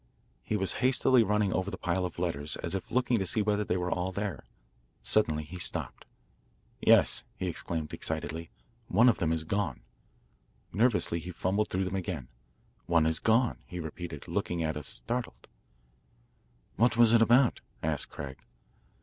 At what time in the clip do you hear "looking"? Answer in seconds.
2.89-3.19, 14.27-14.63